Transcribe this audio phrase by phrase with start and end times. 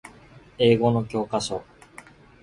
[0.57, 1.63] 英語の教科書